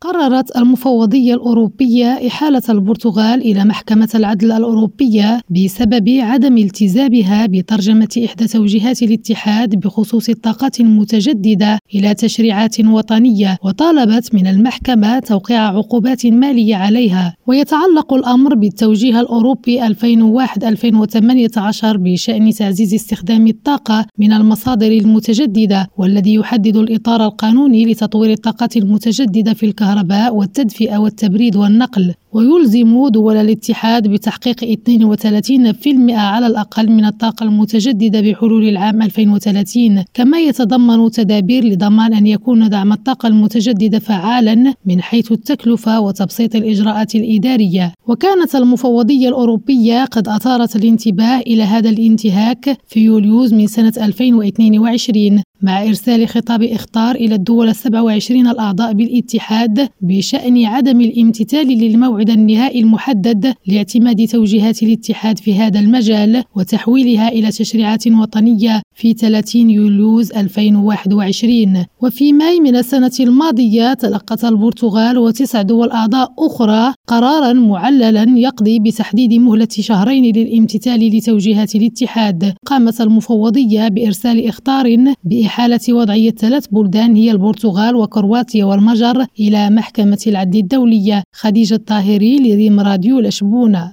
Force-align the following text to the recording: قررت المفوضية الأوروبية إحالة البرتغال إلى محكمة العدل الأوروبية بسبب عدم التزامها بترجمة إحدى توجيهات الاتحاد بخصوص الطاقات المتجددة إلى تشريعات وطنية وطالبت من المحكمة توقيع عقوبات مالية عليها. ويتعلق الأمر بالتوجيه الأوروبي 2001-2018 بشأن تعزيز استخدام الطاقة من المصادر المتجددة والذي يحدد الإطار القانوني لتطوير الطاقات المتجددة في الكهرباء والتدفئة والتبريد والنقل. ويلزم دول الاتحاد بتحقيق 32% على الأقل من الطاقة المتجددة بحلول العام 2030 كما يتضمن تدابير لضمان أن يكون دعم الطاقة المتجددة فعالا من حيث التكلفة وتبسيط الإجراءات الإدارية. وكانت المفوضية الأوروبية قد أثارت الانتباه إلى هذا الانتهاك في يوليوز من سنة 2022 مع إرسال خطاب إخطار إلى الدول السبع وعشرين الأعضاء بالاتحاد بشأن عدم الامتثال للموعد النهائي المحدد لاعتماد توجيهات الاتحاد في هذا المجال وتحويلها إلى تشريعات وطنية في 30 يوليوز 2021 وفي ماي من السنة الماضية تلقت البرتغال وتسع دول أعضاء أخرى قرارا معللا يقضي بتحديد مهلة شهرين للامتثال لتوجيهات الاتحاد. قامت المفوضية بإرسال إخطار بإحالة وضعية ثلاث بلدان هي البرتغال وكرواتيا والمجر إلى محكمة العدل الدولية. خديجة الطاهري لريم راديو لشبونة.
قررت 0.00 0.56
المفوضية 0.56 1.34
الأوروبية 1.34 2.26
إحالة 2.26 2.62
البرتغال 2.68 3.40
إلى 3.40 3.64
محكمة 3.64 4.08
العدل 4.14 4.52
الأوروبية 4.52 5.40
بسبب 5.50 6.08
عدم 6.08 6.58
التزامها 6.58 7.46
بترجمة 7.46 8.22
إحدى 8.24 8.46
توجيهات 8.46 9.02
الاتحاد 9.02 9.74
بخصوص 9.74 10.28
الطاقات 10.28 10.80
المتجددة 10.80 11.78
إلى 11.94 12.14
تشريعات 12.14 12.80
وطنية 12.80 13.58
وطالبت 13.62 14.34
من 14.34 14.46
المحكمة 14.46 15.18
توقيع 15.18 15.60
عقوبات 15.60 16.26
مالية 16.26 16.76
عليها. 16.76 17.36
ويتعلق 17.46 18.14
الأمر 18.14 18.54
بالتوجيه 18.54 19.20
الأوروبي 19.20 19.88
2001-2018 19.88 21.96
بشأن 21.96 22.50
تعزيز 22.50 22.94
استخدام 22.94 23.46
الطاقة 23.46 24.06
من 24.18 24.32
المصادر 24.32 24.92
المتجددة 24.92 25.88
والذي 25.96 26.34
يحدد 26.34 26.76
الإطار 26.76 27.24
القانوني 27.24 27.84
لتطوير 27.84 28.32
الطاقات 28.32 28.76
المتجددة 28.76 29.54
في 29.54 29.66
الكهرباء 29.66 30.34
والتدفئة 30.34 30.98
والتبريد 30.98 31.56
والنقل. 31.56 32.14
ويلزم 32.36 33.08
دول 33.08 33.36
الاتحاد 33.36 34.08
بتحقيق 34.08 34.64
32% 34.64 36.10
على 36.10 36.46
الأقل 36.46 36.90
من 36.90 37.04
الطاقة 37.04 37.44
المتجددة 37.44 38.20
بحلول 38.20 38.68
العام 38.68 39.02
2030 39.02 40.04
كما 40.14 40.38
يتضمن 40.40 41.10
تدابير 41.10 41.64
لضمان 41.64 42.14
أن 42.14 42.26
يكون 42.26 42.68
دعم 42.68 42.92
الطاقة 42.92 43.26
المتجددة 43.26 43.98
فعالا 43.98 44.74
من 44.86 45.02
حيث 45.02 45.32
التكلفة 45.32 46.00
وتبسيط 46.00 46.56
الإجراءات 46.56 47.14
الإدارية. 47.14 47.92
وكانت 48.06 48.54
المفوضية 48.54 49.28
الأوروبية 49.28 50.04
قد 50.04 50.28
أثارت 50.28 50.76
الانتباه 50.76 51.40
إلى 51.40 51.62
هذا 51.62 51.88
الانتهاك 51.90 52.78
في 52.86 53.00
يوليوز 53.00 53.54
من 53.54 53.66
سنة 53.66 53.92
2022 54.02 55.42
مع 55.62 55.82
إرسال 55.82 56.28
خطاب 56.28 56.62
إخطار 56.62 57.14
إلى 57.14 57.34
الدول 57.34 57.68
السبع 57.68 58.00
وعشرين 58.00 58.46
الأعضاء 58.48 58.92
بالاتحاد 58.92 59.88
بشأن 60.00 60.64
عدم 60.64 61.00
الامتثال 61.00 61.66
للموعد 61.66 62.30
النهائي 62.30 62.80
المحدد 62.80 63.54
لاعتماد 63.66 64.26
توجيهات 64.28 64.82
الاتحاد 64.82 65.38
في 65.38 65.54
هذا 65.54 65.80
المجال 65.80 66.44
وتحويلها 66.56 67.28
إلى 67.28 67.50
تشريعات 67.50 68.08
وطنية 68.08 68.82
في 68.94 69.12
30 69.12 69.70
يوليوز 69.70 70.32
2021 70.32 71.84
وفي 72.02 72.32
ماي 72.32 72.60
من 72.60 72.76
السنة 72.76 73.12
الماضية 73.20 73.94
تلقت 73.94 74.44
البرتغال 74.44 75.18
وتسع 75.18 75.62
دول 75.62 75.90
أعضاء 75.90 76.32
أخرى 76.38 76.94
قرارا 77.06 77.52
معللا 77.52 78.38
يقضي 78.38 78.78
بتحديد 78.78 79.34
مهلة 79.34 79.68
شهرين 79.70 80.36
للامتثال 80.36 81.16
لتوجيهات 81.16 81.74
الاتحاد. 81.74 82.54
قامت 82.66 83.00
المفوضية 83.00 83.88
بإرسال 83.88 84.48
إخطار 84.48 85.14
بإحالة 85.46 85.80
وضعية 85.90 86.30
ثلاث 86.30 86.66
بلدان 86.66 87.14
هي 87.14 87.30
البرتغال 87.30 87.96
وكرواتيا 87.96 88.64
والمجر 88.64 89.26
إلى 89.40 89.70
محكمة 89.70 90.18
العدل 90.26 90.58
الدولية. 90.58 91.22
خديجة 91.32 91.74
الطاهري 91.74 92.38
لريم 92.38 92.80
راديو 92.80 93.20
لشبونة. 93.20 93.92